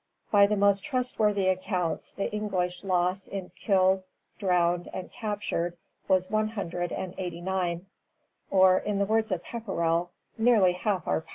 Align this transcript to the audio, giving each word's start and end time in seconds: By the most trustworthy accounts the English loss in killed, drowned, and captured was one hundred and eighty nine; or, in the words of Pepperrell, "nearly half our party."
By 0.31 0.47
the 0.47 0.55
most 0.57 0.83
trustworthy 0.83 1.47
accounts 1.47 2.11
the 2.11 2.31
English 2.31 2.83
loss 2.83 3.27
in 3.27 3.51
killed, 3.55 4.01
drowned, 4.39 4.89
and 4.91 5.11
captured 5.11 5.77
was 6.07 6.27
one 6.31 6.47
hundred 6.47 6.91
and 6.91 7.13
eighty 7.19 7.39
nine; 7.39 7.85
or, 8.49 8.79
in 8.79 8.97
the 8.97 9.05
words 9.05 9.31
of 9.31 9.43
Pepperrell, 9.43 10.09
"nearly 10.39 10.73
half 10.73 11.07
our 11.07 11.21
party." 11.21 11.29